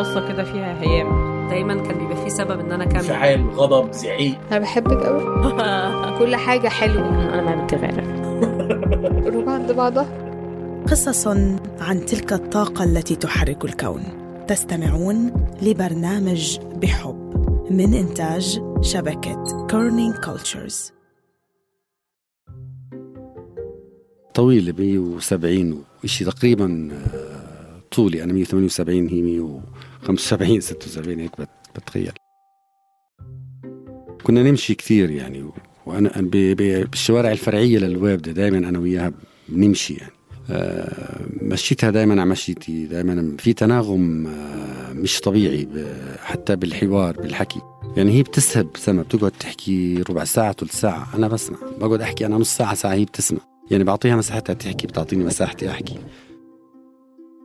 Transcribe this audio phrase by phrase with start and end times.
[0.00, 1.30] بصة كده فيها هيام.
[1.48, 2.96] دايما كان بيبقى في سبب إن أنا أكمل.
[2.96, 4.38] انفعال غضب زعيق.
[4.50, 5.22] أنا بحبك قوي
[6.18, 7.08] كل حاجة حلوة.
[7.34, 8.04] أنا ما بتغير
[9.34, 10.06] روح عند بعضها.
[10.90, 11.26] قصص
[11.80, 14.02] عن تلك الطاقة التي تحرك الكون.
[14.48, 15.32] تستمعون
[15.62, 17.30] لبرنامج بحب
[17.70, 20.92] من إنتاج شبكة كورنينج كولتشرز
[24.34, 27.39] طويلة 170 وشيء تقريبا آه،
[27.96, 32.12] طولي أنا 178 هي 175 76 هيك بت- بتخيل.
[34.22, 35.52] كنا نمشي كثير يعني و-
[35.86, 39.12] وأنا ب- ب- بالشوارع الفرعية للوابدة دائما أنا وياها
[39.48, 40.12] بنمشي يعني.
[40.50, 45.68] آه، مشيتها دائما على مشيتي دائما في تناغم آه، مش طبيعي
[46.18, 47.60] حتى بالحوار بالحكي.
[47.96, 51.58] يعني هي بتسهب سما بتقعد تحكي ربع ساعة ثلث ساعة أنا بسمع.
[51.80, 53.38] بقعد أحكي أنا نص ساعة ساعة هي بتسمع.
[53.70, 55.98] يعني بعطيها مساحتها تحكي بتعطيني مساحتي أحكي.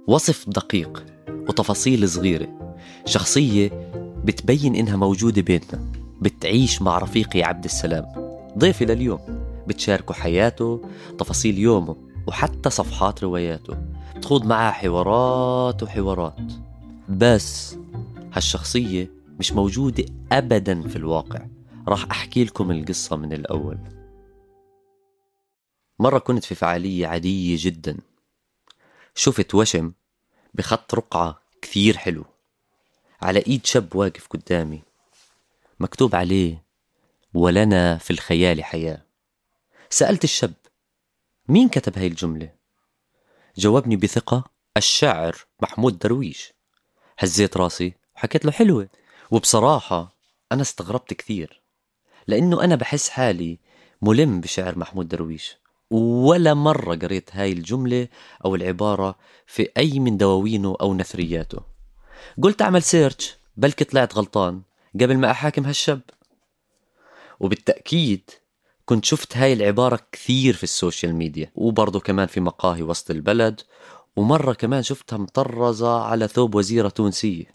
[0.08, 3.92] وصف دقيق وتفاصيل صغيرة شخصية
[4.24, 8.06] بتبين إنها موجودة بيننا بتعيش مع رفيقي عبد السلام.
[8.58, 9.20] ضيفي لليوم
[9.68, 10.82] بتشاركه حياته
[11.18, 11.96] تفاصيل يومه
[12.28, 13.78] وحتى صفحات رواياته.
[14.16, 16.52] بتخوض معاه حوارات وحوارات.
[17.10, 17.76] بس
[18.34, 21.40] هالشخصية مش موجودة أبدا في الواقع.
[21.88, 23.78] راح أحكي لكم القصة من الأول.
[26.00, 27.98] مرة كنت في فعالية عادية جدا.
[29.16, 29.94] شفت وشم
[30.54, 32.26] بخط رقعة كثير حلو.
[33.22, 34.82] على إيد شاب واقف قدامي.
[35.80, 36.64] مكتوب عليه
[37.34, 39.06] ولنا في الخيال حياة
[39.90, 40.54] سألت الشاب
[41.48, 42.50] مين كتب هاي الجملة؟
[43.58, 44.44] جاوبني بثقة
[44.78, 46.54] الشاعر محمود درويش
[47.20, 48.90] هزيت راسي وحكيت له حلوة
[49.32, 50.16] وبصراحة
[50.52, 51.62] أنا استغربت كثير
[52.28, 53.60] لأنه أنا بحس حالي
[54.02, 55.58] ملم بشعر محمود درويش.
[55.92, 58.08] ولا مرة قريت هاي الجملة
[58.46, 59.16] أو العبارة
[59.48, 61.62] في أي من دواوينه أو نثرياته.
[62.42, 64.62] قلت أعمل search بلكي طلعت غلطان
[64.96, 66.02] قبل ما أحاكم هالشاب.
[67.40, 68.30] وبالتأكيد
[68.86, 73.62] كنت شفت هاي العبارة كثير في ال social media وبرضه كمان في مقاهي وسط البلد
[74.16, 77.46] ومرة كمان شفتها مطرزة على ثوب وزيرة تونسية.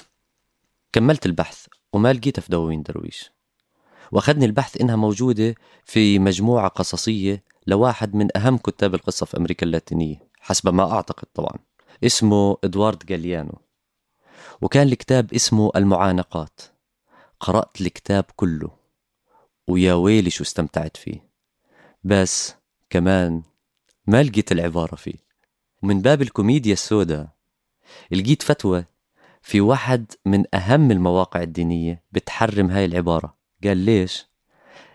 [0.93, 3.31] كملت البحث وما لقيتها في دواوين درويش.
[4.13, 5.55] وأخذني البحث إنها موجودة
[5.85, 11.59] في مجموعة قصصية لواحد من أهم كتاب القصة في أمريكا اللاتينية حسب ما أعتقد طبعا
[12.05, 13.59] اسمه إدوارد جاليانو.
[14.63, 16.61] وكان الكتاب اسمه المعانقات.
[17.41, 18.71] قرأت الكتاب كله.
[19.69, 21.31] ويا ويلي شو استمتعت فيه.
[22.05, 22.55] بس
[22.91, 23.43] كمان
[24.07, 25.31] ما لقيت العبارة فيه.
[25.83, 27.29] ومن باب الكوميديا السوداء
[28.11, 28.85] لقيت فتوى
[29.43, 33.37] في واحد من أهم المواقع الدينية بتحرم هاي العبارة.
[33.65, 34.27] قال ليش؟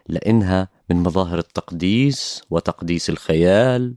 [0.08, 3.96] لأنها من مظاهر التقديس وتقديس الخيال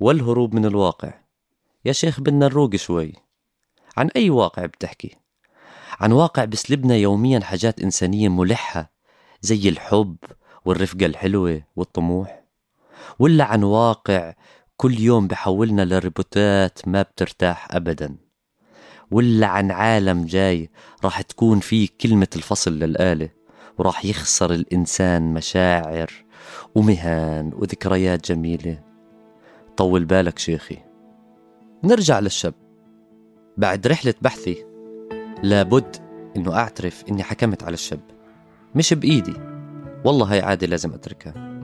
[0.00, 1.14] والهروب من الواقع.
[1.84, 3.12] يا شيخ بدنا نروق شوي.
[3.96, 5.16] عن أي واقع بتحكي؟
[6.00, 8.92] عن واقع بسلبنا يوميا حاجات إنسانية ملحة
[9.40, 10.16] زي الحب
[10.64, 12.44] والرفقة الحلوة والطموح.
[13.18, 14.34] ولا عن واقع
[14.76, 18.16] كل يوم بحولنا لريبوتات ما بترتاح أبدا.
[19.10, 20.70] ولا عن عالم جاي
[21.04, 23.39] راح تكون فيه كلمة الفصل للآلة.
[23.80, 26.10] وراح يخسر الإنسان مشاعر
[26.74, 28.82] ومهن وذكريات جميلة.
[29.76, 30.78] طول بالك شيخي.
[31.84, 32.54] نرجع للشاب
[33.56, 34.64] بعد رحلة بحثي
[35.42, 35.96] لابد
[36.36, 38.00] إنه أعترف إني حكمت على الشاب
[38.74, 39.34] مش بإيدي.
[40.04, 41.60] والله هاي عادة لازم أتركها.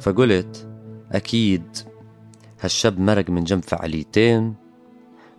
[0.00, 0.68] فقلت
[1.12, 1.76] أكيد
[2.60, 4.54] هالشاب مرق من جنب فعاليتين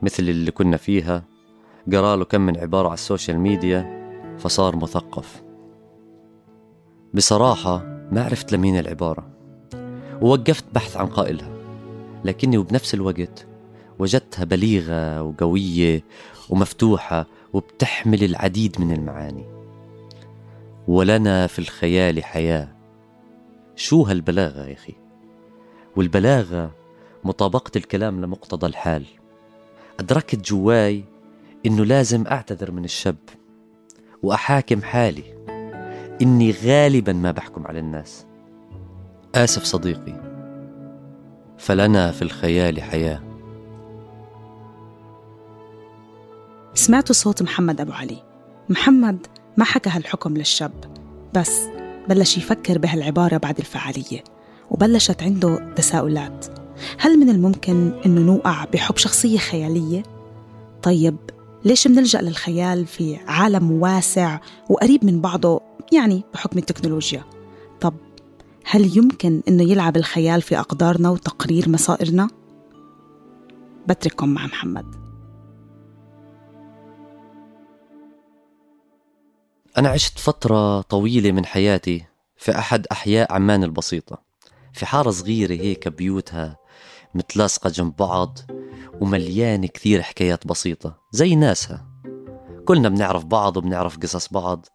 [0.01, 1.23] مثل اللي كنا فيها.
[1.93, 3.97] قراله كم من عبارة على ال social media
[4.37, 5.46] فصار مثقف.
[7.13, 7.77] بصراحة
[8.11, 9.29] ما عرفت لمين العبارة.
[10.21, 11.49] ووقفت بحث عن قائلها
[12.25, 13.47] لكني وبنفس الوقت
[13.99, 16.03] وجدتها بليغة وقوية
[16.49, 19.45] ومفتوحة وبتحمل العديد من المعاني.
[20.87, 22.75] ولنا في الخيال حياة.
[23.75, 24.93] شو هالبلاغة يا أخي؟
[25.95, 26.71] والبلاغة
[27.23, 29.05] مطابقة الكلام لمقتضى الحال.
[29.99, 31.03] أدركت جواي
[31.65, 33.15] إنه لازم أعتذر من الشاب
[34.23, 35.36] وأحاكم حالي.
[36.21, 38.25] إني غالبا ما بحكم على الناس.
[39.35, 40.27] آسف صديقي
[41.57, 43.23] فلنا في الخيال حياة.
[46.73, 48.23] سمعتوا صوت محمد أبو علي.
[48.69, 49.27] محمد
[49.57, 50.73] ما حكى هالحكم للشاب
[51.33, 51.61] بس
[52.09, 54.23] بلش يفكر بهالعبارة بعد الفعالية
[54.71, 56.45] وبلشت عنده تساؤلات.
[56.99, 60.03] هل من الممكن إنه نوقع بحب شخصية خيالية؟
[60.83, 61.17] طيب
[61.65, 65.61] ليش بنلجأ للخيال في عالم واسع وقريب من بعضه
[65.93, 67.23] يعني بحكم التكنولوجيا؟
[67.81, 67.93] طب
[68.65, 72.27] هل يمكن إنه يلعب الخيال في أقدارنا وتقرير مصائرنا؟
[73.87, 74.95] بترككم مع محمد
[79.77, 82.05] أنا عشت فترة طويلة من حياتي
[82.37, 84.21] في أحد أحياء عمان البسيطة
[84.73, 86.57] في حارة صغيرة هيك بيوتها
[87.15, 88.39] متلاصقة جنب بعض
[89.01, 91.87] ومليانة كثير حكايات بسيطة زي ناسها
[92.65, 94.65] كلنا بنعرف بعض وبنعرف قصص بعض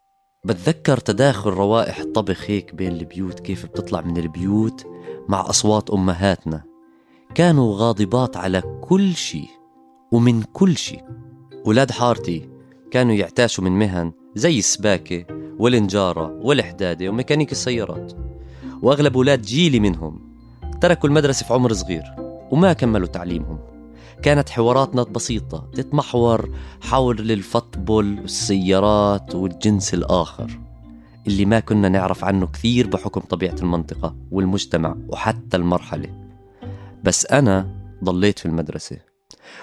[0.45, 4.85] بتذكر تداخل روائح الطبخ هيك بين البيوت؟ كيف بتطلع من البيوت
[5.29, 6.63] مع أصوات أمهاتنا؟
[7.35, 9.47] كانوا غاضبات على كل شيء
[10.11, 11.03] ومن كل شيء.
[11.65, 12.49] ولاد حارتي
[12.91, 15.25] كانوا يعتاشوا من مهن زي السباكة
[15.59, 18.13] والنجارة والحدادة وميكانيك السيارات.
[18.81, 20.35] وأغلب أولاد جيلي منهم
[20.81, 22.03] تركوا المدرسة في عمر صغير
[22.51, 23.72] وما كملوا تعليمهم.
[24.23, 26.49] كانت حواراتنا بسيطة تتمحور
[26.81, 30.59] حول الفطبل والسيارات والجنس الآخر
[31.27, 36.29] اللي ما كنا نعرف عنه كثير بحكم طبيعة المنطقة والمجتمع وحتى المرحلة.
[37.03, 37.67] بس أنا
[38.03, 38.97] ضليت في المدرسة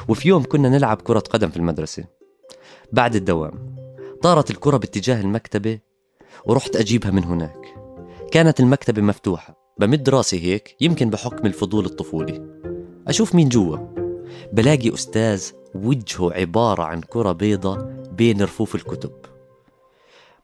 [0.08, 2.04] وفي يوم كنا نلعب كرة قدم في المدرسة
[2.92, 3.76] بعد الدوام
[4.22, 5.78] طارت الكرة باتجاه المكتبة
[6.46, 7.74] ورحت أجيبها من هناك.
[8.32, 12.60] كانت المكتبة مفتوحة بمد راسي هيك يمكن بحكم الفضول الطفولي.
[13.08, 13.89] أشوف مين جوا.
[14.52, 17.76] بلاقي أستاذ وجهه عبارة عن كرة بيضة
[18.12, 19.12] بين رفوف الكتب.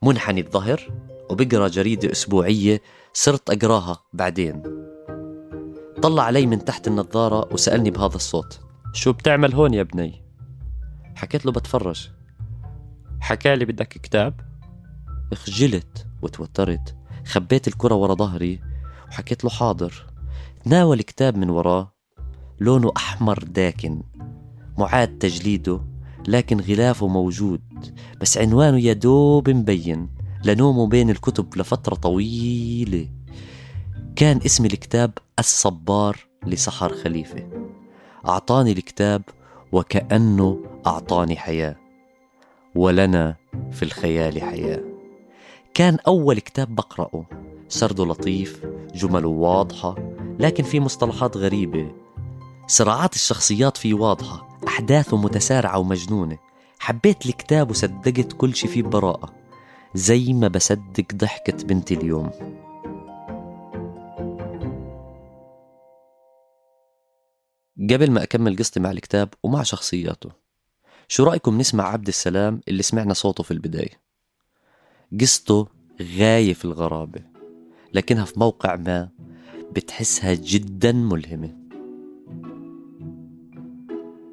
[0.02, 0.90] منحني الظهر
[1.30, 4.62] وبقرأ جريدة أسبوعية صرت أقراها بعدين.
[6.02, 8.60] طلع علي من تحت النظارة وسألني بهذا الصوت
[8.92, 10.24] شو بتعمل هون يا ابني؟
[11.14, 12.10] حكيت له بتفرج.
[13.20, 14.40] حكالي بدك كتاب؟
[15.34, 16.96] خجلت وتوترت
[17.26, 18.60] خبيت الكرة ورا ظهري
[19.08, 20.06] وحكيت له حاضر.
[20.64, 21.95] تناول كتاب من وراه
[22.60, 24.02] لونه أحمر داكن.
[24.78, 25.80] معاد تجليده
[26.28, 27.60] لكن غلافه موجود
[28.20, 30.08] بس عنوانه يا دوب مبين.
[30.44, 33.08] لنومه بين الكتب لفترة طويلة.
[34.16, 36.16] كان اسم الكتاب الصبار
[36.46, 37.48] لسحر خليفة.
[38.28, 39.22] أعطاني الكتاب
[39.72, 41.76] وكأنه أعطاني حياة.
[42.74, 43.36] ولنا
[43.72, 44.84] في الخيال حياة.
[45.74, 47.26] كان أول كتاب بقرأه.
[47.68, 49.94] سرده لطيف جمله واضحة
[50.38, 52.05] لكن في مصطلحات غريبة.
[52.66, 56.38] صراعات الشخصيات فيه واضحة أحداثه متسارعة ومجنونة.
[56.78, 59.34] حبيت الكتاب وصدقت كل شي فيه ببراءة
[59.94, 62.30] زي ما بصدق ضحكة بنتي اليوم.
[67.90, 70.30] قبل ما أكمل قصتي مع الكتاب ومع شخصياته
[71.08, 74.00] شو رأيكم نسمع عبد السلام اللي سمعنا صوته في البداية؟
[75.20, 75.68] قصته
[76.18, 77.20] غاية في الغرابة
[77.94, 79.08] لكنها في موقع ما
[79.72, 81.65] بتحسها جدا ملهمة.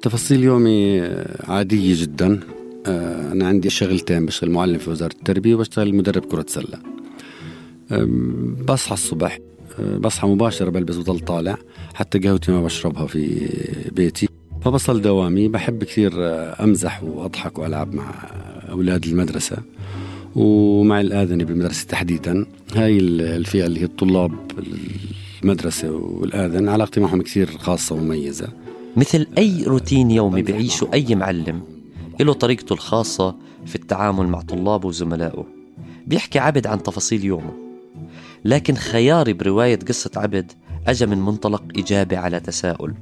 [0.04, 1.00] تفاصيل يومي
[1.48, 2.40] عادية جدا.
[2.86, 6.78] آه، أنا عندي شغلتين بشتغل معلم في وزارة التربية وبشتغل مدرب كرة سلة.
[8.68, 9.38] بصحى الصبح
[9.80, 11.58] آه، بصحى مباشرة بلبس وضل طالع
[11.94, 13.48] حتى قهوتي ما بشربها في
[13.92, 14.28] بيتي.
[14.64, 18.14] فبصل دوامي بحب كثير آه، أمزح وأضحك وألعب مع
[18.70, 19.56] أولاد المدرسة.
[20.36, 22.46] ومع الآذنة بالمدرسة تحديدا.
[22.74, 24.32] هاي الفئة اللي هي الطلاب
[25.42, 28.63] المدرسة والآذن علاقتي معهم كثير خاصة ومميزة.
[28.96, 31.62] مثل أي روتين يومي بعيشه أي معلم.
[32.20, 33.36] له طريقته الخاصة
[33.66, 35.46] في التعامل مع طلابه وزملائه.
[36.06, 37.52] بيحكي عبد عن تفاصيل يومه.
[38.44, 40.52] لكن خياري برواية قصة عبد
[40.86, 42.94] أجا من منطلق إجابة على تساؤل.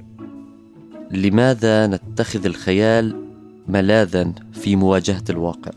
[1.11, 3.27] لماذا نتخذ الخيال
[3.69, 5.73] ملاذا في مواجهة الواقع؟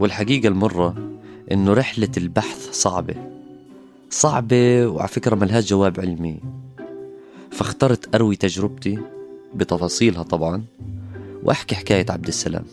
[0.00, 0.94] والحقيقة المرة
[1.52, 3.14] إنه رحلة البحث صعبة.
[4.10, 6.40] صعبة وعلى فكرة ملهاش جواب علمي.
[7.50, 8.98] فاخترت أروي تجربتي
[9.54, 10.64] بتفاصيلها طبعا
[11.42, 12.64] وأحكي حكاية عبد السلام.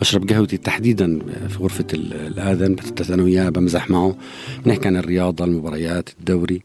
[0.00, 4.16] بشرب قهوتي تحديدا في غرفة الآذن بتتلت أنا وياه بمزح معه
[4.64, 6.62] بنحكي عن الرياضة المباريات الدوري.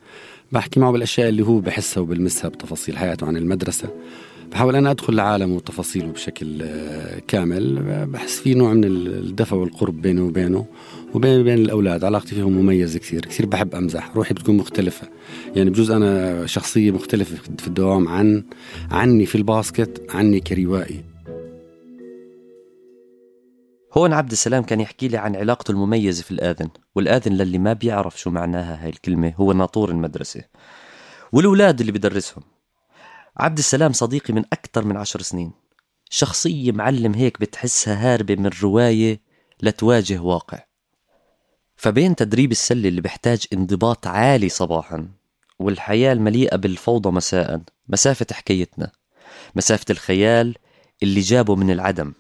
[0.51, 3.89] بحكي معه بالأشياء اللي هو بحسها وبلمسها بتفاصيل حياته عن المدرسة.
[4.51, 7.80] بحاول أنا أدخل لعالمه وتفاصيله بشكل آه، كامل.
[8.06, 10.66] بحس في نوع من الدفى والقرب بيني وبينه.
[11.13, 15.08] وبين بين الأولاد علاقتي فيهم مميزة كثير كثير بحب أمزح روحي بتكون مختلفة.
[15.56, 18.44] يعني بجوز أنا شخصية مختلفة في الدوام عن
[18.92, 21.04] عني في الباسكت عني كروائي.
[23.94, 28.20] هون عبد السلام كان يحكي لي عن علاقته المميزة في الآذن والآذن للي ما بيعرف
[28.20, 30.44] شو معناها هاي الكلمة هو ناطور المدرسة.
[31.32, 32.44] والأولاد اللي بدرسهم.
[33.38, 35.51] عبد السلام صديقي من أكثر من عشر سنين.
[36.10, 39.22] شخصية معلم هيك بتحسها هاربة من رواية
[39.63, 40.69] لتواجه واقع.
[41.80, 45.08] فبين تدريب السلة اللي بيحتاج انضباط عالي صباحا
[45.60, 48.92] والحياة المليئة بالفوضى مساء مسافة حكايتنا
[49.56, 50.56] مسافة الخيال
[51.04, 52.14] اللي جابه من العدم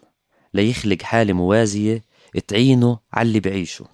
[0.53, 2.03] ليخلق حالة موازية
[2.47, 3.85] تعينه على اللي بعيشه.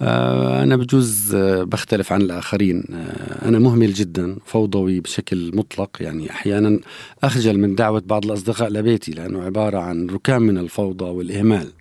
[0.00, 2.84] آه، أنا بجوز آه، بختلف عن الآخرين.
[2.92, 6.80] آه، أنا مهمل جدا فوضوي بشكل مطلق يعني أحيانا
[7.24, 11.72] أخجل من دعوة بعض الأصدقاء لبيتي لأنه عبارة عن ركام من الفوضى والإهمال.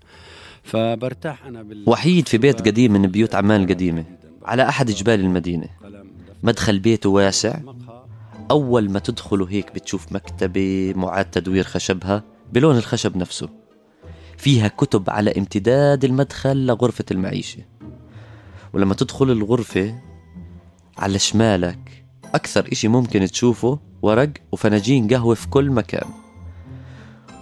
[0.63, 1.84] فبرتاح أنا بال...
[1.88, 4.06] وحيد في بيت قديم من بيوت عمان القديمة.
[4.44, 5.68] على أحد جبال المدينة.
[6.44, 7.60] مدخل بيته واسع.
[8.51, 13.50] أول ما تدخله هيك بتشوف مكتبة معاد تدوير خشبها بلون الخشب نفسه.
[14.38, 17.63] فيها كتب على امتداد المدخل لغرفة المعيشة.
[18.74, 20.01] ولما تدخل الغرفة
[20.98, 26.10] على شمالك أكثر إشي ممكن تشوفه ورق وفناجين قهوة في كل مكان.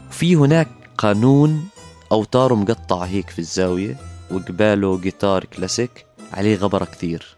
[0.09, 1.67] وفي هناك قانون
[2.11, 3.97] أوتاره مقطعة هيك في الزاوية
[4.31, 7.37] وقباله جيتار كلاسيك عليه غبرة كثير.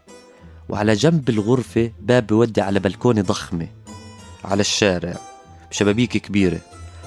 [0.68, 3.68] وعلى جنب الغرفة باب بيودي على بلكونة ضخمة
[4.44, 5.16] على الشارع
[5.70, 6.60] بشبابيك كبيرة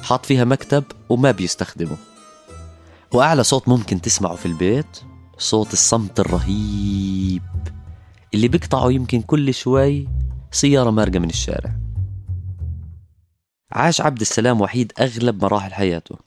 [0.03, 1.98] حاط فيها مكتب وما بيستخدمه.
[3.13, 5.00] وأعلى صوت ممكن تسمعه في البيت
[5.38, 7.43] صوت الصمت الرهيب
[8.34, 10.07] اللي بيقطعه يمكن كل شوي
[10.51, 11.75] سيارة مارقة من الشارع.
[13.72, 16.25] عاش عبد السلام وحيد أغلب مراحل حياته.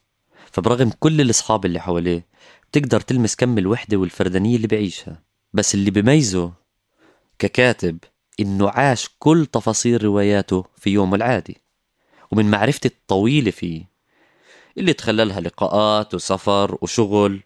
[0.52, 2.26] فبرغم كل الأصحاب اللي حواليه
[2.70, 5.22] بتقدر تلمس كم الوحدة والفردانية اللي بعيشها.
[5.52, 6.52] بس اللي بميزه
[7.38, 7.98] ككاتب
[8.40, 11.56] إنه عاش كل تفاصيل رواياته في يومه العادي.
[12.30, 13.88] ومن معرفتي الطويلة فيه
[14.78, 17.42] اللي تخللها لقاءات وسفر وشغل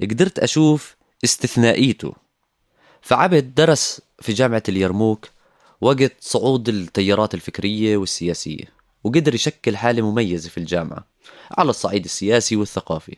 [0.00, 2.14] قدرت أشوف استثنائيته.
[3.02, 5.28] فعبد درس في جامعة اليرموك
[5.80, 8.81] وقت صعود التيارات الفكرية والسياسية.
[9.04, 11.06] وقدر يشكل حالة مميزة في الجامعة
[11.58, 13.16] على الصعيد السياسي والثقافي.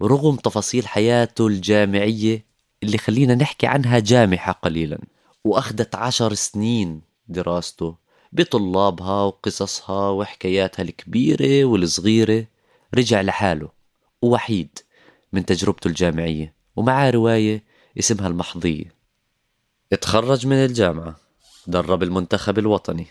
[0.00, 2.44] ورغم تفاصيل حياته الجامعية
[2.82, 4.98] اللي خلينا نحكي عنها جامحة قليلا
[5.44, 7.96] وأخذت عشر سنين دراسته
[8.32, 12.46] بطلابها وقصصها وحكاياتها الكبيرة والصغيرة
[12.94, 13.68] رجع لحاله
[14.22, 14.78] ووحيد
[15.32, 17.64] من تجربته الجامعية ومعاه رواية
[17.98, 18.94] اسمها المحظية
[19.92, 21.16] اتخرج من الجامعة
[21.66, 23.06] درب المنتخب الوطني.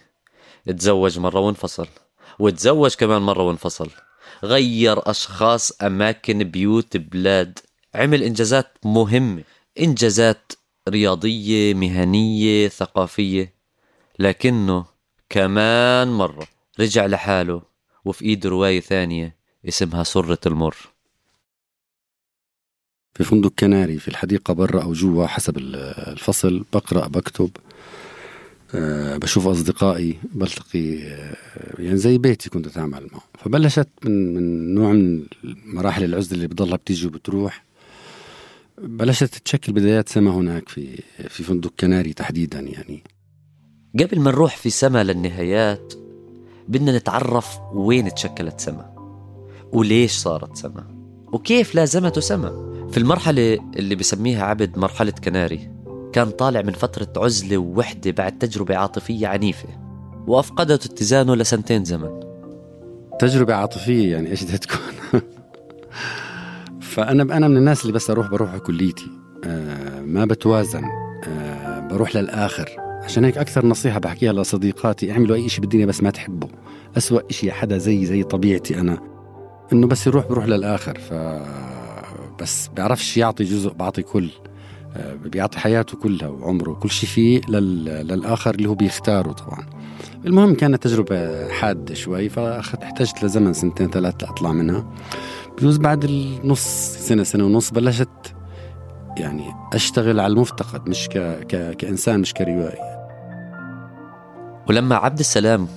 [0.68, 1.88] اتزوج مرة وانفصل.
[2.40, 3.90] وتزوج كمان مرة وانفصل.
[4.44, 7.60] غير أشخاص أماكن بيوت بلاد.
[7.96, 9.44] عمل إنجازات مهمة.
[9.80, 10.52] إنجازات
[10.90, 13.54] رياضية مهنية ثقافية.
[14.20, 14.86] لكنه
[15.30, 16.48] كمان مرة
[16.80, 17.62] رجع لحاله
[18.06, 20.76] وفي إيده رواية ثانية اسمها سرة المر.
[23.14, 27.50] في فندق كناري في الحديقة برا أو جوا حسب الفصل بقرأ بكتب.
[28.76, 31.36] أه بشوف أصدقائي بلتقي أه
[31.80, 33.22] يعني زي بيتي كنت أتعامل معه.
[33.40, 35.26] فبلشت من, من نوع من
[35.66, 37.64] مراحل العزلة اللي بضلها بتيجي وبتروح.
[38.82, 43.04] بلشت تتشكل بدايات سما هناك في في فندق كناري تحديدا يعني.
[44.00, 45.94] قبل ما نروح في سما للنهايات
[46.68, 48.94] بدنا نتعرف وين تشكلت سما
[49.72, 50.88] وليش صارت سما
[51.34, 52.68] وكيف لازمته سما.
[52.92, 55.77] في المرحلة اللي بسميها عبد مرحلة كناري.
[56.18, 59.68] كان طالع من فترة عزلة ووحدة بعد تجربة عاطفية عنيفة
[60.28, 62.20] وأفقدت اتزانه لسنتين زمن.
[63.20, 65.22] تجربة عاطفية يعني إيش بدها تكون؟
[66.82, 69.08] فأنا أنا من الناس اللي بس أروح بروح على كليتي.
[69.44, 70.84] آه ما بتوازن.
[71.24, 72.70] آه بروح للآخر.
[73.04, 76.50] عشان هيك أكثر نصيحة بحكيها لصديقاتي اعملوا أي شيء بالدنيا بس ما تحبوا
[76.98, 78.98] أسوأ شيء حدا زي زي طبيعتي أنا.
[79.74, 81.00] إنه بس يروح بروح للآخر.
[81.00, 81.14] ف
[82.42, 84.30] بس بيعرفش يعطي جزء بعطي كل.
[85.25, 87.86] بيعطي حياته كلها وعمره كل شيء فيه لل...
[87.86, 89.66] للآخر اللي هو بيختاره طبعا.
[90.25, 94.86] المهم كانت تجربة حادة شوي فاحتجت لزمن سنتين ثلاث لأطلع منها.
[95.58, 96.66] بجوز بعد النص
[97.00, 98.34] سنة سنة ونص بلشت
[99.18, 101.18] يعني أشتغل على المفتقد مش ك...
[101.48, 101.77] ك...
[101.77, 102.98] كإنسان مش كروائي.
[104.70, 105.68] ولما عبد السلام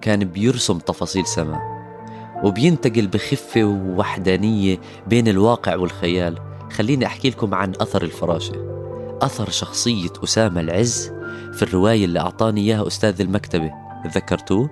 [0.00, 1.60] كان بيرسم تفاصيل سما
[2.44, 6.38] وبينتقل بخفة ووحدانية بين الواقع والخيال
[6.76, 8.52] خليني أحكي لكم عن أثر الفراشة.
[9.22, 11.12] أثر شخصية أسامة العز
[11.52, 13.70] في الرواية اللي أعطاني إياها أستاذ المكتبة.
[14.06, 14.70] ذكرتوه؟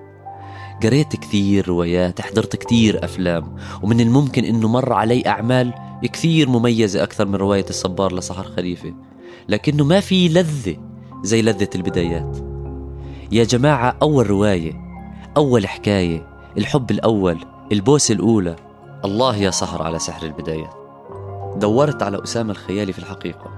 [0.82, 5.74] قريت كثير روايات حضرت كثير أفلام ومن الممكن أنه مر علي أعمال
[6.12, 8.94] كثير مميزة أكثر من رواية الصبار لسحر خليفة.
[9.48, 10.76] لكنه ما في لذة
[11.22, 12.36] زي لذة البدايات.
[13.32, 14.72] يا جماعة أول رواية
[15.36, 16.26] أول حكاية
[16.58, 17.38] الحب الأول
[17.72, 18.56] البوسة الأولى.
[19.04, 20.83] الله يا سهر على سحر البدايات.
[21.56, 23.50] دورت على أسامة الخيالي في الحقيقة.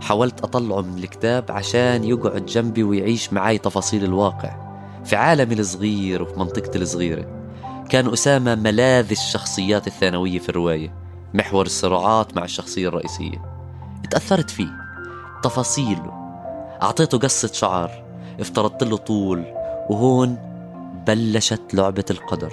[0.00, 4.56] حاولت أطلعه من الكتاب عشان يقعد جنبي ويعيش معي تفاصيل الواقع
[5.04, 7.26] في عالمي الصغير وفي منطقتي الصغيرة.
[7.88, 10.94] كان أسامة ملاذ الشخصيات الثانوية في الرواية
[11.34, 13.42] محور الصراعات مع الشخصية الرئيسية.
[14.04, 14.68] اتأثرت فيه
[15.42, 16.12] تفاصيله.
[16.82, 17.90] أعطيته قصة شعر
[18.40, 19.44] افترضت له طول
[19.90, 20.38] وهون
[21.06, 22.52] بلشت لعبة القدر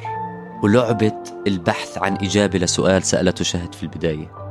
[0.64, 4.49] ولعبة البحث عن إجابة لسؤال سألته شهد في البداية.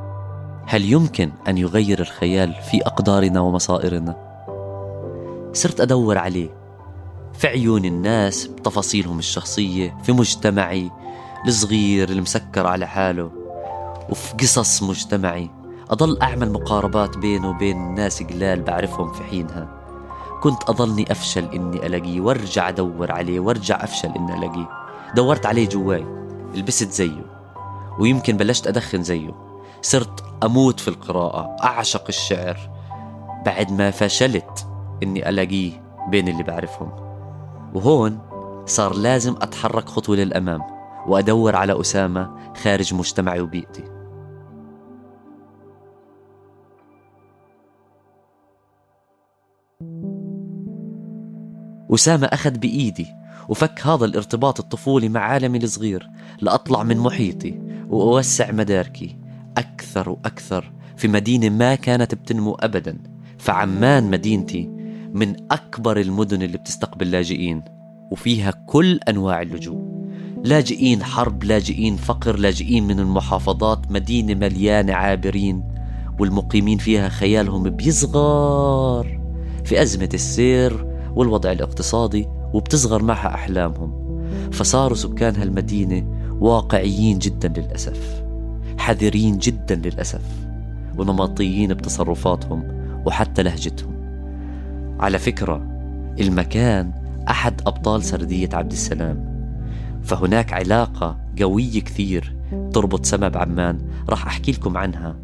[0.71, 4.15] هل يمكن أن يغير الخيال في أقدارنا ومصائرنا؟
[5.53, 6.49] صرت أدور عليه
[7.33, 10.91] في عيون الناس بتفاصيلهم الشخصية في مجتمعي
[11.47, 13.31] الصغير المسكر على حاله
[14.09, 15.49] وفي قصص مجتمعي.
[15.89, 19.67] أضل أعمل مقاربات بينه وبين ناس قلال بعرفهم في حينها.
[20.41, 22.21] كنت أضلني أفشل إني ألاقيه.
[22.21, 24.69] وارجع أدور عليه وارجع أفشل إني ألاقيه.
[25.15, 26.05] دورت عليه جواي
[26.55, 27.25] لبست زيه
[27.99, 29.48] ويمكن بلشت أدخن زيه.
[29.81, 32.79] صرت أموت في القراءة أعشق الشعر
[33.45, 34.67] بعد ما فشلت
[35.03, 35.71] إني ألاقيه
[36.09, 36.91] بين اللي بعرفهم.
[37.73, 38.19] وهون
[38.65, 40.61] صار لازم أتحرك خطوة للأمام
[41.07, 43.83] وأدور على أسامة خارج مجتمعي وبيئتي.
[51.93, 53.07] أسامة أخذ بإيدي
[53.49, 56.09] وفك هذا الارتباط الطفولي مع عالمي الصغير
[56.41, 57.59] لأطلع من محيطي
[57.89, 59.28] وأوسع مداركي.
[59.57, 60.71] أكثر وأكثر.
[60.97, 62.97] في مدينة ما كانت بتنمو أبدا.
[63.37, 64.69] فعمان مدينتي
[65.13, 67.61] من أكبر المدن اللي بتستقبل لاجئين
[68.11, 69.99] وفيها كل أنواع اللجوء.
[70.43, 75.63] لاجئين حرب لاجئين فقر لاجئين من المحافظات مدينة مليانة عابرين
[76.19, 79.19] والمقيمين فيها خيالهم بيصغر
[79.65, 83.99] في أزمة السير والوضع الاقتصادي وبتصغر معها أحلامهم.
[84.51, 88.18] فصاروا سكان هالمدينة واقعيين جدا للأسف.
[88.89, 90.21] حذرين جدا للأسف
[90.97, 92.63] ونمطيين بتصرفاتهم
[93.05, 93.95] وحتى لهجتهم.
[94.99, 95.55] على فكرة
[96.19, 96.93] المكان
[97.29, 99.29] أحد أبطال سردية عبد السلام.
[100.03, 102.35] فهناك علاقة قوية كثير
[102.73, 104.03] تربط سما بعمان.
[104.09, 105.19] راح أحكي لكم عنها.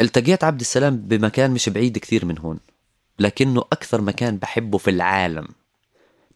[0.00, 2.58] التقيت عبد السلام بمكان مش بعيد كثير من هون
[3.18, 5.48] لكنه أكثر مكان بحبه في العالم.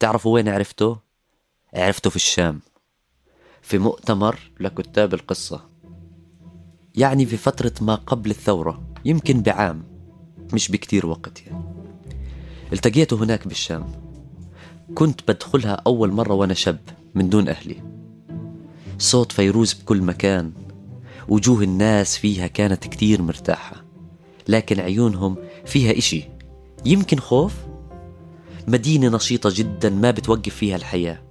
[0.00, 1.07] تعرفوا وين عرفته؟
[1.74, 2.60] عرفته في الشام
[3.62, 5.68] في مؤتمر لكتاب القصة
[6.94, 9.82] يعني في فترة ما قبل الثورة يمكن بعام
[10.52, 11.64] مش بكتير وقت يعني.
[12.72, 13.86] التقيته هناك بالشام.
[14.94, 16.80] كنت بدخلها أول مرة وأنا شاب
[17.14, 17.82] من دون أهلي.
[18.98, 20.52] صوت فيروز بكل مكان
[21.28, 23.84] وجوه الناس فيها كانت كتير مرتاحة
[24.48, 26.24] لكن عيونهم فيها إشي
[26.84, 27.54] يمكن خوف؟
[28.68, 31.27] مدينة نشيطة جدا ما بتوقف فيها الحياة.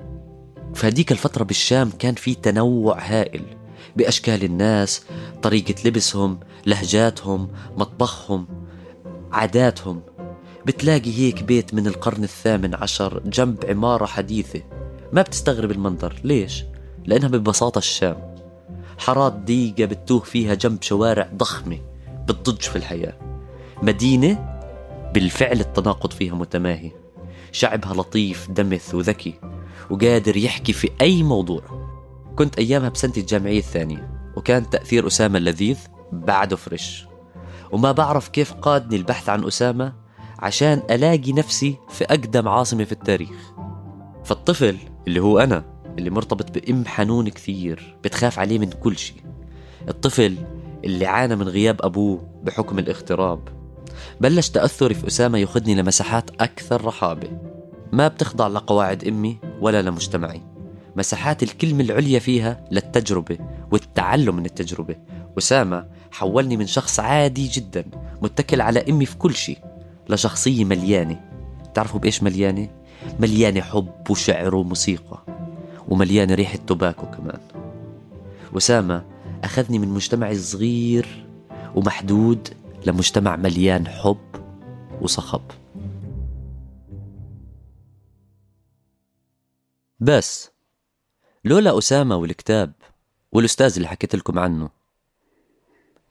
[0.78, 3.42] في هديك الفترة بالشام كان في تنوع هائل
[3.96, 5.04] بأشكال الناس
[5.42, 8.48] طريقة لبسهم لهجاتهم مطبخهم
[9.32, 10.02] عاداتهم.
[10.66, 14.62] بتلاقي هيك بيت من القرن الثامن عشر جنب عمارة حديثة.
[15.13, 16.63] ما بتستغرب المنظر ليش؟
[17.06, 18.36] لأنها ببساطة الشام.
[18.98, 21.80] حارات ضيقة بتوه فيها جنب شوارع ضخمة
[22.28, 23.18] بتضج في الحياة.
[23.82, 24.60] مدينة
[25.13, 26.92] بالفعل التناقض فيها متماهي.
[27.52, 29.34] شعبها لطيف دمث وذكي
[29.90, 31.62] وقادر يحكي في أي موضوع.
[32.36, 35.78] كنت أيامها بسنتي الجامعية الثانية وكان تأثير أسامة اللذيذ
[36.12, 37.06] بعده فريش.
[37.72, 39.94] وما بعرف كيف قادني البحث عن أسامة
[40.40, 43.52] عشان ألاقي نفسي في أقدم عاصمة في التاريخ.
[44.24, 49.18] فالطفل اللي هو أنا اللي مرتبط بأم حنون كثير بتخاف عليه من كل شيء.
[49.90, 50.36] الطفل
[50.86, 53.57] اللي عانى من غياب أبوه بحكم الاغتراب.
[54.22, 57.28] بلش تأثري في أسامة ياخذني لمساحات أكثر رحابة.
[57.92, 60.42] ما بتخضع لقواعد أمي ولا لمجتمعي.
[60.96, 63.38] مساحات الكلمة العليا فيها للتجربة
[63.72, 64.96] والتعلم من التجربة.
[65.38, 67.86] أسامة حولني من شخص عادي جدا
[68.22, 69.58] متكل على أمي في كل شيء
[70.10, 71.22] لشخصية مليانة.
[71.74, 72.68] تعرفوا بإيش مليانة؟
[73.20, 75.24] مليانة حب وشعر وموسيقى
[75.90, 77.40] ومليانة ريحة توباكو كمان.
[78.58, 79.04] أسامة
[79.44, 81.26] أخذني من مجتمع صغير
[81.76, 82.50] ومحدود
[82.88, 84.45] لمجتمع مليان حب
[85.02, 85.41] وصخب.
[90.00, 90.52] بس
[91.45, 92.73] لولا أسامة والكتاب
[93.32, 94.69] والأستاذ اللي حكيت لكم عنه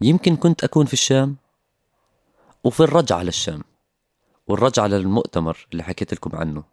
[0.00, 1.36] يمكن كنت أكون في الشام
[2.64, 3.62] وفي الرجعة للشام
[4.46, 6.64] والرجعة للمؤتمر اللي حكيت لكم عنه.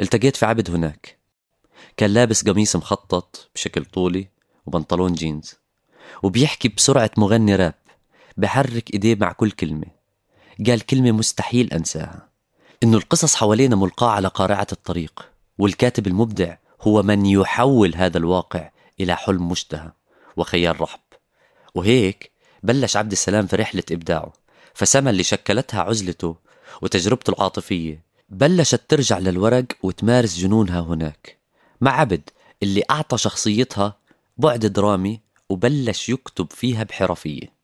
[0.00, 1.18] التقيت في عبد هناك.
[1.96, 4.28] كان لابس قميص مخطط بشكل طولي
[4.66, 5.54] وبنطلون جينز
[6.22, 7.79] وبيحكي بسرعة مغني راب.
[8.36, 9.86] بحرك إيديه مع كل كلمة.
[10.66, 12.28] قال كلمة مستحيل أنساها.
[12.82, 19.16] إنه القصص حوالينا ملقاة على قارعة الطريق والكاتب المبدع هو من يحول هذا الواقع إلى
[19.16, 19.92] حلم مشتهى
[20.36, 21.00] وخيال رحب.
[21.74, 22.30] وهيك
[22.62, 24.32] بلش عبد السلام في رحلة إبداعه
[24.74, 26.36] فسما اللي شكلتها عزلته
[26.82, 28.02] وتجربته العاطفية.
[28.28, 31.38] بلشت ترجع للورق وتمارس جنونها هناك
[31.80, 32.30] مع عبد
[32.62, 33.96] اللي أعطى شخصيتها
[34.38, 37.59] بعد درامي وبلش يكتب فيها بحرفية.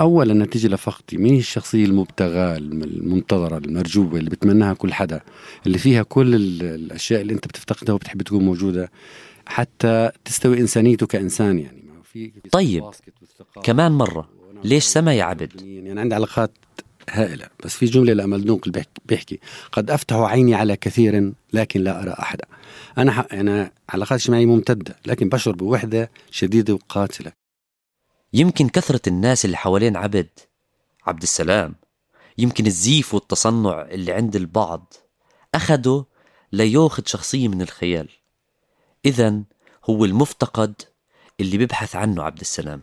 [0.00, 1.16] اولا نتيجه لفقدي.
[1.18, 5.20] مين هي الشخصية المبتغاة المنتظرة المرجوة اللي بتمناها كل حدا؟
[5.66, 8.90] اللي فيها كل الأشياء اللي أنت بتفتقدها وبتحب تكون موجودة
[9.46, 11.82] حتى تستوي إنسانيته كإنسان يعني.
[12.04, 12.84] في طيب
[13.62, 14.28] كمان مرة
[14.64, 16.52] ليش سما يا عبد؟ يعني عندي علاقات
[17.10, 18.68] هائلة بس في جملة لأمل دونق
[19.06, 19.38] بيحكي.
[19.72, 22.44] قد أفتح عيني على كثير لكن لا أرى أحدا.
[22.98, 27.41] أنا أنا علاقات اجتماعية ممتدة لكن بشعر بوحدة شديدة وقاتلة.
[28.32, 30.28] يمكن كثرة الناس اللي حوالين عبد
[31.06, 31.74] عبد السلام.
[32.38, 34.94] يمكن الزيف والتصنع اللي عند البعض
[35.54, 36.04] أخده
[36.52, 38.08] لياخذ شخصية من الخيال.
[39.04, 39.42] إذا
[39.90, 40.74] هو المفتقد
[41.40, 42.82] اللي بيبحث عنه عبد السلام.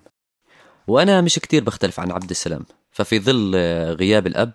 [0.87, 3.55] وأنا مش كتير بختلف عن عبد السلام ففي ظل
[3.95, 4.53] غياب الأب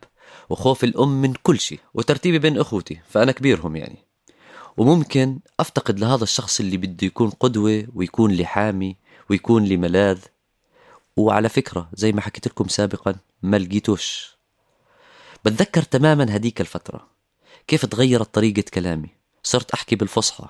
[0.51, 3.99] وخوف الأم من كل شيء وترتيبي بين أخوتي فأنا كبيرهم يعني.
[4.77, 8.97] وممكن أفتقد لهذا الشخص اللي بده يكون قدوة ويكون لي حامي
[9.31, 10.19] ويكون لي ملاذ.
[11.17, 14.37] وعلى فكرة زي ما حكيت لكم سابقا ما لقيتوش.
[15.45, 17.09] بتذكر تماما هديك الفترة.
[17.67, 19.09] كيف تغيرت طريقة كلامي؟
[19.43, 20.49] صرت أحكي بالفصحى.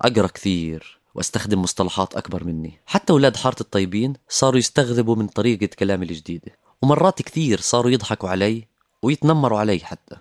[0.00, 2.80] أقرأ كثير وأستخدم مصطلحات أكبر مني.
[2.86, 6.58] حتى أولاد حارة الطيبين صاروا يستغربوا من طريقة كلامي الجديدة.
[6.82, 8.66] ومرات كثير صاروا يضحكوا علي
[9.02, 10.16] ويتنمروا علي حتى.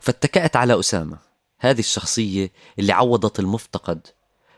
[0.00, 1.18] فاتكأت على أسامة
[1.58, 4.06] هذه الشخصية اللي عوضت المفتقد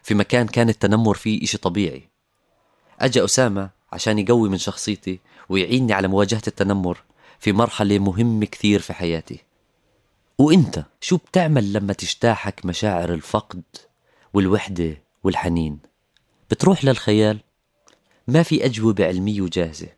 [0.03, 2.09] في مكان كان التنمر فيه إشي طبيعي.
[3.01, 7.03] أجا أسامة عشان يقوي من شخصيتي ويعيني على مواجهة التنمر
[7.39, 9.39] في مرحلة مهمة كثير في حياتي.
[10.39, 13.63] وإنت شو بتعمل لما تجتاحك مشاعر الفقد
[14.35, 15.79] والوحدة والحنين؟
[16.51, 17.41] بتروح للخيال؟
[18.29, 19.89] ما في أجوبة علمية جاهزة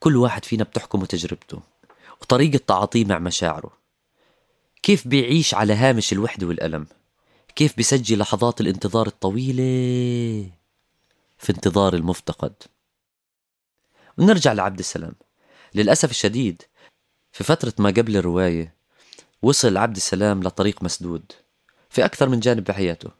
[0.00, 1.60] كل واحد فينا بتحكم تجربته
[2.22, 3.70] وطريقة تعاطيه مع مشاعره.
[4.82, 6.86] كيف بيعيش على هامش الوحدة والألم؟
[7.56, 10.50] كيف بيسجل لحظات الانتظار الطويلة
[11.38, 12.52] في انتظار المفتقد؟
[14.18, 15.14] ونرجع لعبد السلام.
[15.74, 16.62] للأسف الشديد
[17.32, 18.74] في فترة ما قبل الرواية
[19.42, 21.32] وصل عبد السلام لطريق مسدود
[21.90, 23.10] في أكثر من جانب بحياته.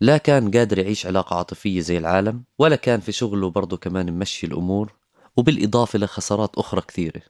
[0.00, 4.46] لا كان قادر يعيش علاقة عاطفية زي العالم ولا كان في شغله برضه كمان ممشي
[4.46, 4.92] الأمور
[5.36, 7.22] وبالإضافة لخسارات أخرى كثيرة.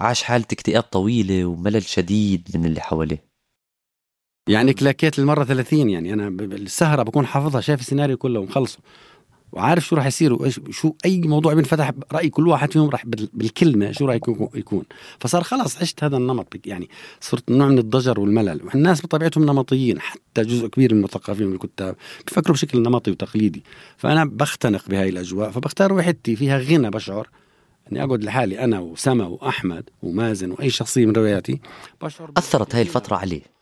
[0.00, 3.24] عاش حالة اكتئاب طويلة وملل شديد من اللي حواليه.
[4.48, 8.78] يعني كلاكيت المرة 30 يعني أنا السهرة بكون حافظها شايف السيناريو كله ومخلصه.
[9.56, 13.92] وعارف شو راح يصير وإيش شو أي موضوع بينفتح رأي كل واحد فيهم راح بالكلمة
[13.92, 14.14] شو راح
[14.54, 14.84] يكون.
[15.20, 16.88] فصار خلاص عشت هذا النمط يعني
[17.20, 18.60] صرت نوع من الضجر والملل.
[18.64, 23.62] والناس بطبيعتهم نمطيين حتى جزء كبير من المثقفين والكتاب بيفكروا بشكل نمطي وتقليدي.
[23.96, 27.28] فأنا بختنق بهاي الأجواء فبختار وحدتي فيها غنى بشعر.
[27.92, 31.60] إني أقعد لحالي أنا وسما وأحمد ومازن وأي شخصية من رواياتي
[32.02, 33.55] بشعر أثرت هاي الفترة عليه.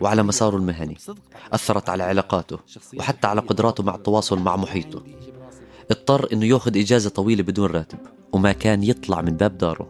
[0.00, 0.96] وعلى مساره المهني.
[1.52, 2.58] أثرت على علاقاته
[2.98, 5.02] وحتى على قدراته مع التواصل مع محيطه.
[5.90, 7.98] اضطر إنه يأخذ إجازة طويلة بدون راتب
[8.32, 9.88] وما كان يطلع من باب داره.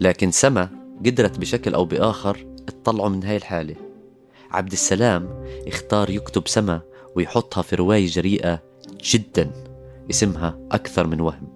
[0.00, 0.68] لكن سما
[1.06, 3.76] قدرت بشكل أو بآخر تطلعه من هاي الحالة.
[4.50, 6.80] عبد السلام اختار يكتب سما
[7.16, 8.62] ويحطها في رواية جريئة
[9.04, 9.50] جدا
[10.10, 11.48] اسمها أكثر من وهم.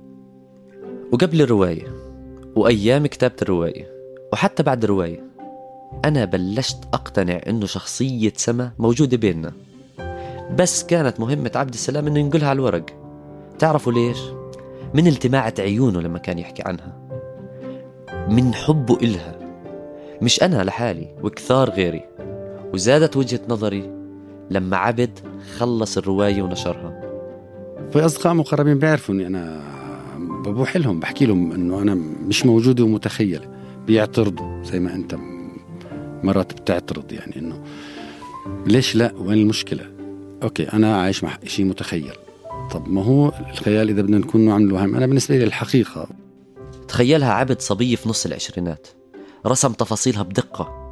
[1.12, 1.96] وقبل الرواية
[2.56, 3.96] وأيام كتابة الرواية
[4.32, 5.25] وحتى بعد الرواية
[6.04, 9.52] أنا بلشت أقتنع إنه شخصية سما موجودة بيننا.
[10.58, 12.86] بس كانت مهمة عبد السلام إنه ينقلها على الورق.
[13.58, 14.18] تعرفوا ليش؟
[14.94, 16.96] من التماعة عيونه لما كان يحكي عنها.
[18.28, 19.38] من حبه إلها.
[20.22, 22.04] مش أنا لحالي وكثار غيري.
[22.74, 23.90] وزادت وجهة نظري
[24.50, 25.18] لما عبد
[25.56, 27.00] خلص الرواية ونشرها.
[27.92, 29.62] في أصدقاء مقربين بيعرفوا إني أنا
[30.46, 31.94] ببوح لهم بحكي لهم إنه أنا
[32.26, 33.48] مش موجودة ومتخيلة
[33.86, 35.16] بيعترضوا زي ما أنت
[36.26, 37.62] مرات بتعترض يعني إنه
[38.66, 39.90] ليش لا؟ وين المشكلة؟
[40.42, 42.12] أوكي أنا عايش مع شيء متخيل.
[42.70, 46.08] طب ما هو الخيال إذا بدنا نكون نوع من الوهم أنا بالنسبة لي الحقيقة.
[46.88, 48.86] تخيلها عبد صبية في نص العشرينات.
[49.46, 50.86] رسم تفاصيلها بدقة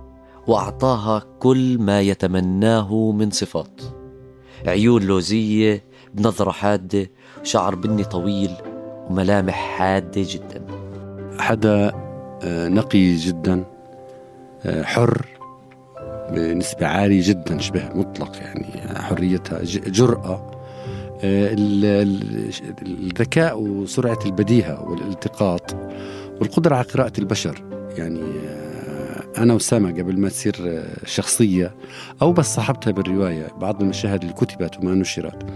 [0.47, 3.81] وأعطاها كل ما يتمناه من صفات.
[4.67, 8.51] عيون لوزية بنظرة حادة وشعر بني طويل
[9.11, 10.67] وملامح حادة جدا.
[11.39, 11.93] حدا
[12.43, 13.65] آه، نقي جدا.
[14.67, 15.27] حر
[16.31, 20.51] بنسبة عالية جدا شبه مطلق يعني حريتها جرأة.
[22.83, 25.77] الذكاء وسرعة البديهة والالتقاط
[26.41, 27.65] والقدرة على قراءة البشر.
[27.99, 28.23] يعني
[29.39, 31.75] أنا وسامة قبل ما تصير شخصية
[32.23, 35.47] أو بس صاحبتها بالرواية بعض المشاهد اللي كتبت وما نشرت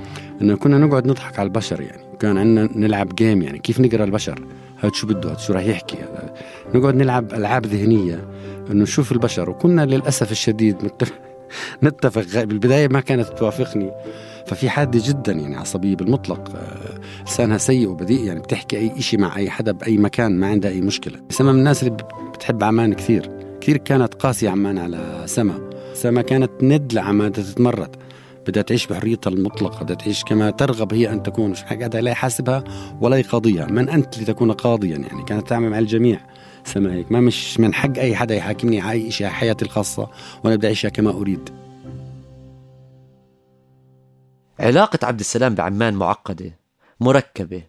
[0.42, 2.02] إنه كنا نقعد نضحك على البشر يعني.
[2.20, 4.44] كان عندنا نلعب جيم يعني كيف نقرأ البشر؟
[4.78, 6.34] هذا شو بده؟ هذا شو راح يحكي؟ هذا
[6.74, 8.28] نقعد نلعب ألعاب ذهنية.
[8.70, 10.76] إنه نشوف البشر وكنا للأسف الشديد
[11.82, 12.44] نتفق.
[12.44, 13.90] بالبداية ما كانت توافقني.
[14.46, 19.36] ففي حادة جدا يعني عصبية بالمطلق آه، لسانها سيء وبذيء يعني بتحكي أي شيء مع
[19.36, 21.20] أي حدا بأي مكان ما عندها أي مشكلة.
[21.30, 21.96] سما من الناس اللي
[22.34, 23.30] بتحب عمان كثير.
[23.60, 25.70] كثير كانت قاسية عمان على سما.
[25.94, 27.96] سما كانت ند لعمان تتمرد.
[28.46, 31.50] بدها تعيش بحريتها المطلقة بدها تعيش كما ترغب هي أن تكون.
[31.50, 32.64] مش حاجة لا يحاسبها
[33.00, 33.66] ولا يقاضيها.
[33.66, 36.20] من أنت لتكون قاضيا يعني؟ كانت تعمل مع الجميع.
[36.68, 40.10] سما هيك ما مش من حق أي حدا يحاكمني على شيء حياتي الخاصة
[40.44, 41.50] وأنا بدي أعيشها كما أريد.
[44.60, 46.58] علاقة عبد السلام بعمان معقدة
[47.00, 47.62] مركبة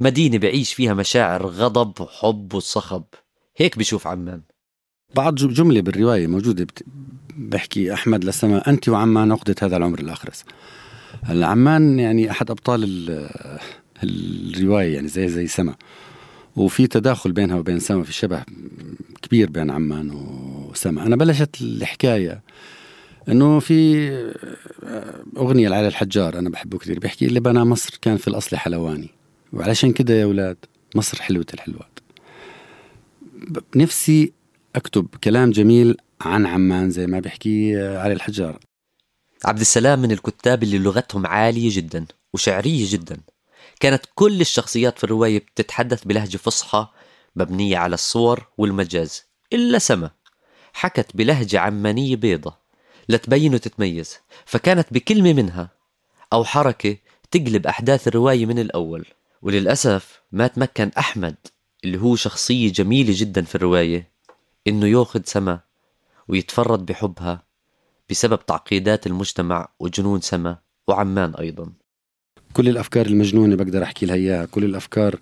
[0.00, 3.04] مدينة بعيش فيها مشاعر غضب وحب وصخب.
[3.56, 4.42] هيك بشوف عمان.
[5.14, 6.84] بعض جملة بالرواية موجودة بت...
[7.36, 10.44] بحكي أحمد لسما أنت وعمان عقدة هذا العمر الأخرس.
[11.22, 13.28] هلا عمان يعني أحد أبطال ال...
[14.02, 15.74] الرواية يعني زي زي سما
[16.56, 18.44] وفي تداخل بينها وبين سما في شبه
[19.22, 20.10] كبير بين عمان
[20.70, 21.06] وسما.
[21.06, 22.42] أنا بلشت الحكاية
[23.28, 24.08] إنه في
[25.36, 29.10] أغنية لعلي الحجار أنا بحبه كثير بيحكي اللي بنى مصر كان في الأصل حلواني
[29.52, 30.56] وعلشان كده يا أولاد
[30.94, 31.98] مصر حلوة الحلوات.
[33.76, 34.32] نفسي
[34.76, 38.58] أكتب كلام جميل عن عمان زي ما بيحكي علي الحجار.
[39.44, 43.16] عبد السلام من الكتاب اللي لغتهم عالية جدا وشعرية جدا.
[43.84, 46.86] كانت كل الشخصيات في الرواية بتتحدث بلهجة فصحى
[47.36, 49.24] مبنية على الصور والمجاز.
[49.52, 50.10] إلا سما
[50.72, 52.56] حكت بلهجة عمانية بيضة
[53.08, 55.70] لتبين وتتميز فكانت بكلمة منها
[56.32, 56.96] أو حركة
[57.30, 59.06] تقلب أحداث الرواية من الأول.
[59.42, 61.36] وللأسف ما تمكن أحمد
[61.84, 64.10] اللي هو شخصية جميلة جدا في الرواية
[64.66, 65.60] إنه يأخذ سما
[66.28, 67.42] ويتفرد بحبها
[68.10, 71.72] بسبب تعقيدات المجتمع وجنون سما وعمان أيضا.
[72.54, 74.44] كل الأفكار المجنونة بقدر أحكي لها إياها.
[74.44, 75.16] كل الأفكار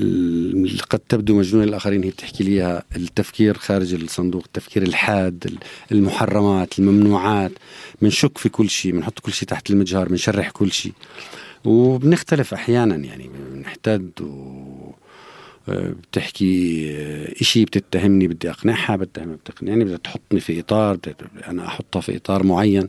[0.00, 2.82] اللي قد تبدو مجنونة للآخرين هي بتحكي لي إياها.
[2.96, 5.58] التفكير خارج الصندوق التفكير الحاد
[5.92, 7.52] المحرمات الممنوعات.
[8.02, 10.92] بنشك في كل شيء بنحط كل شيء تحت المجهر بنشرح كل شيء.
[11.64, 14.90] وبنختلف أحيانا يعني بنحتد و
[15.68, 16.90] بتحكي
[17.40, 20.98] إشي بتتهمني بدي أقنعها بتهمها بتقنعني بدها تحطني في إطار
[21.48, 22.88] أنا أحطها في إطار معين.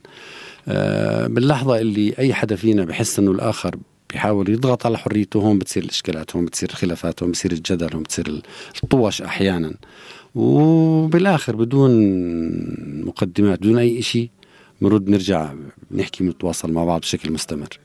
[0.67, 3.75] آه، باللحظة اللي أي حدا فينا بحس إنه الآخر
[4.09, 8.41] بيحاول يضغط على حريته هون بتصير الإشكالات هون بتصير الخلافات هون بتصير الجدل هون بتصير
[8.83, 9.73] الطوش أحيانا.
[10.35, 11.91] وبالآخر بدون
[13.05, 14.31] مقدمات بدون أي إشي
[14.81, 15.53] بنرد نرجع
[15.91, 17.79] نحكي ونتواصل مع بعض بشكل مستمر.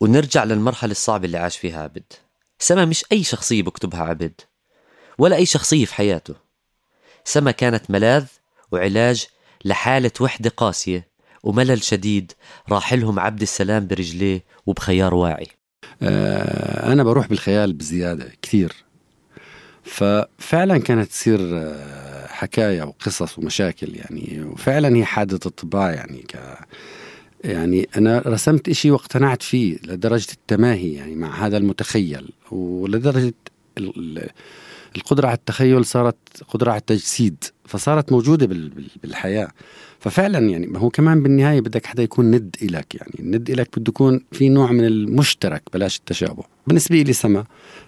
[0.00, 2.12] ونرجع للمرحلة الصعبة اللي عاش فيها عبد.
[2.60, 4.40] سما مش أي شخصية بكتبها عبد
[5.18, 6.34] ولا أي شخصية في حياته.
[7.24, 8.26] سما كانت ملاذ
[8.72, 9.26] وعلاج
[9.64, 11.08] لحالة وحدة قاسية
[11.42, 12.32] وملل شديد
[12.68, 15.46] راحلهم عبد السلام برجليه وبخيار واعي.
[16.02, 18.84] آه أنا بروح بالخيال بزيادة كثير.
[19.84, 26.58] ففعلا كانت تصير آه، حكاية وقصص ومشاكل يعني وفعلا هي حادثة الطباع يعني ك
[27.44, 33.34] يعني أنا رسمت إشي واقتنعت فيه لدرجة التماهي يعني مع هذا المتخيل ولدرجة
[34.96, 36.16] القدرة على التخيل صارت
[36.48, 38.46] قدرة على التجسيد فصارت موجودة
[39.02, 39.48] بالحياة.
[40.00, 43.12] ففعلا يعني هو كمان بالنهاية بدك حدا يكون ند إلك يعني.
[43.18, 46.42] الند إلك بده يكون في نوع من المشترك بلاش التشابه.
[46.66, 47.44] بالنسبة لي سما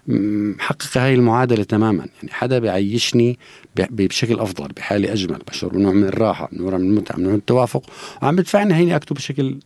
[0.07, 2.07] محققة هاي المعادلة تماما.
[2.17, 3.39] يعني حدا بيعيشني
[3.77, 7.83] بشكل أفضل بحالة أجمل بشعر بنوع من الراحة نوع من المتعة نوع من التوافق.
[8.23, 9.59] وعم بدفعني هيني أكتب بشكل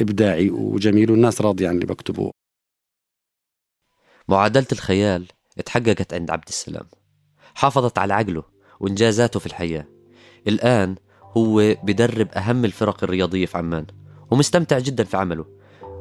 [0.00, 2.30] إبداعي وجميل والناس راضية عن اللي بكتبه.
[4.28, 5.26] معادلة الخيال
[5.58, 6.86] اتحققت عند عبد السلام.
[7.54, 8.42] حافظت على عقله
[8.80, 9.86] وإنجازاته في الحياة.
[10.48, 10.94] الآن
[11.36, 13.86] هو بدرب أهم الفرق الرياضية في عمان
[14.30, 15.44] ومستمتع جدا في عمله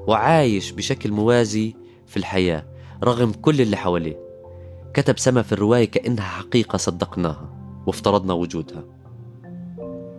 [0.08, 1.76] وعايش بشكل موازي
[2.08, 2.66] في الحياة
[3.04, 4.20] رغم كل اللي حواليه.
[4.94, 7.50] كتب سما في الرواية كأنها حقيقة صدقناها
[7.88, 8.84] وافترضنا وجودها.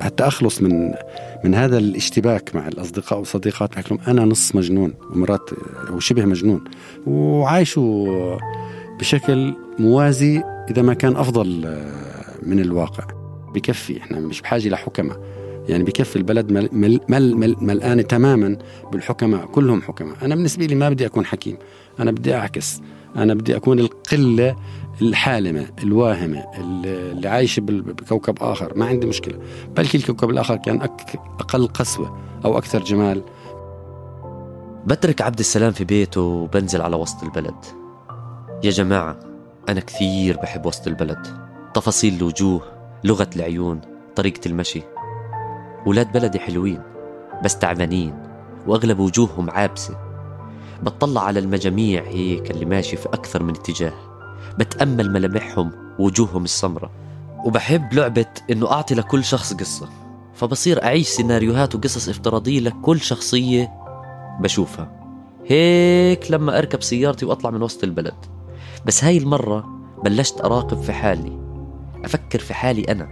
[0.01, 0.95] حتى أخلص من
[1.45, 5.51] من هذا الاشتباك مع الأصدقاء والصديقات بحكي لهم أنا نص مجنون ومرات
[5.91, 6.65] وشبه مجنون
[7.07, 8.39] وعايشه
[9.01, 11.79] بشكل موازي إذا ما كان أفضل
[12.43, 13.26] من الواقع.
[13.57, 15.21] بكفي إحنا مش بحاجة لحكماء
[15.69, 18.59] يعني بكفي البلد مل مل مل مل ملآنة تماما
[18.93, 20.17] بالحكماء كلهم حكماء.
[20.23, 21.57] أنا بالنسبة لي ما بدي أكون حكيم
[22.01, 22.81] أنا بدي أعكس.
[23.17, 24.57] أنا بدي أكون القلة
[25.03, 28.79] الحالمة الواهمة اللي عايشة بكوكب آخر.
[28.79, 29.39] ما عندي مشكلة.
[29.77, 30.81] بلكي الكوكب الآخر كان
[31.41, 33.23] أقل قسوة أو أكثر جمال.
[34.87, 37.65] بترك عبد السلام في بيته وبنزل على وسط البلد.
[38.65, 39.21] يا جماعة
[39.69, 41.27] أنا كثير بحب وسط البلد.
[41.75, 42.76] تفاصيل الوجوه
[43.07, 43.81] لغة العيون
[44.17, 44.83] طريقة المشي.
[45.87, 46.83] ولاد بلدي حلوين
[47.45, 48.15] بس تعبانين
[48.67, 49.97] وأغلب وجوههم عابسة.
[50.83, 53.93] بتطلع على المجاميع هيك اللي ماشي في أكثر من اتجاه.
[54.59, 56.91] بتأمل ملامحهم ووجوههم السمرة
[57.45, 59.89] وبحب لعبة إنه أعطي لكل شخص قصة.
[60.35, 63.73] فبصير أعيش سيناريوهات وقصص افتراضية لكل شخصية
[64.41, 64.93] بشوفها.
[65.47, 68.25] هيك لما أركب سيارتي وأطلع من وسط البلد.
[68.87, 69.67] بس هاي المرة
[70.05, 71.46] بلشت أراقب في حالي.
[72.05, 73.09] أفكر في حالي أنا.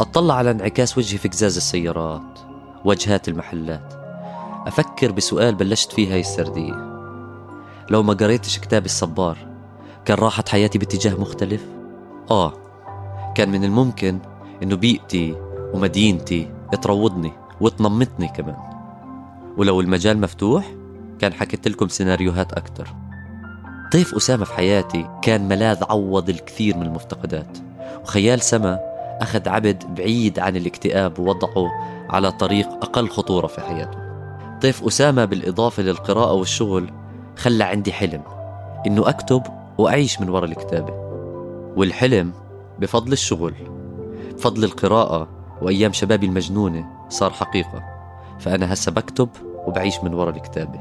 [0.00, 2.38] أطلع على انعكاس وجهي في قزاز السيارات
[2.84, 3.94] واجهات المحلات.
[4.66, 6.88] أفكر بسؤال بلشت فيه هاي السردية.
[7.90, 9.38] لو ما قريتش كتاب الصبار
[10.04, 11.64] كان راحت حياتي باتجاه مختلف؟
[12.30, 12.52] آه
[13.34, 14.18] كان من الممكن
[14.62, 15.36] إنه بيئتي
[15.74, 16.50] ومدينتي
[16.82, 18.56] تروضني وتنمطني كمان.
[19.56, 20.74] ولو المجال مفتوح
[21.18, 22.88] كان حكيت لكم سيناريوهات أكتر.
[23.92, 27.58] ضيف أسامة في حياتي كان ملاذ عوض الكثير من المفتقدات.
[28.04, 28.78] وخيال سما
[29.20, 31.70] أخذ عبد بعيد عن الاكتئاب ووضعه
[32.10, 33.98] على طريق أقل خطورة في حياته.
[34.60, 36.90] ضيف أسامة بالإضافة للقراءة والشغل
[37.36, 38.22] خلى عندي حلم
[38.86, 39.42] إنه أكتب
[39.78, 40.92] وأعيش من وراء الكتابة.
[41.76, 42.32] والحلم
[42.78, 43.54] بفضل الشغل
[44.34, 45.28] بفضل القراءة
[45.62, 47.82] وأيام شبابي المجنونة صار حقيقة.
[48.38, 49.28] فأنا هسا بكتب
[49.66, 50.80] وبعيش من وراء الكتابة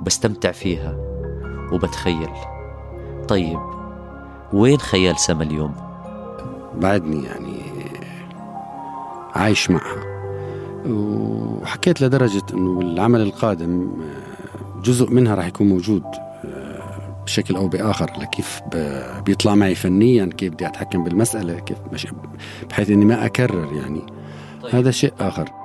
[0.00, 0.96] وبستمتع فيها
[1.72, 2.30] وبتخيل.
[3.28, 3.60] طيب
[4.52, 5.91] وين خيال سما اليوم؟
[6.74, 7.62] بعدني يعني
[9.34, 10.12] عايش معها.
[10.86, 13.90] وحكيت لدرجة أنه العمل القادم
[14.84, 16.02] جزء منها راح يكون موجود
[17.24, 18.60] بشكل أو بآخر لكيف
[19.26, 21.78] بيطلع معي فنيا كيف بدي أتحكم بالمسألة كيف
[22.70, 24.02] بحيث أني ما أكرر يعني.
[24.62, 24.74] طيب.
[24.74, 25.61] هذا شيء آخر.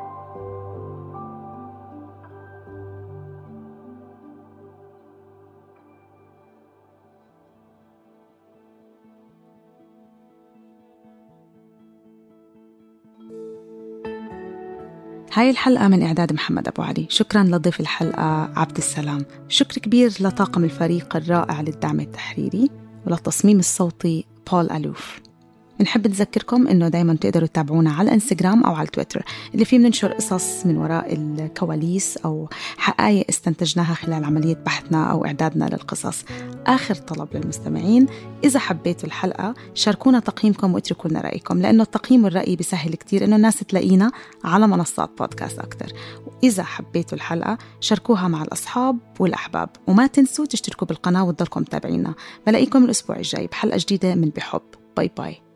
[15.37, 17.05] هاي الحلقة من إعداد محمد أبو علي.
[17.09, 19.25] شكرا لضيف الحلقة عبد السلام.
[19.47, 22.69] شكر كبير لطاقم الفريق الرائع للدعم التحريري
[23.05, 25.19] وللتصميم الصوتي بول ألوف.
[25.79, 29.23] بنحب نذكركم إنه دائما تقدروا تتابعونا على الانستغرام أو على تويتر.
[29.53, 35.65] اللي فيه بننشر قصص من وراء الكواليس أو حقائق استنتجناها خلال عملية بحثنا أو إعدادنا
[35.65, 36.25] للقصص.
[36.67, 38.07] آخر طلب للمستمعين.
[38.43, 43.59] إذا حبيتوا الحلقة شاركونا تقييمكم واتركوا لنا رأيكم لأنه التقييم والرأي بيسهل كتير إنه الناس
[43.59, 44.11] تلاقينا
[44.43, 45.93] على منصات بودكاست أكثر
[46.25, 49.69] وإذا حبيتوا الحلقة شاركوها مع الأصحاب والأحباب.
[49.87, 52.13] وما تنسوا تشتركوا بالقناة وتضلكم متابعينا.
[52.47, 54.61] بلاقيكم الأسبوع الجاي بحلقة جديدة من بحب.
[54.97, 55.46] باي باي.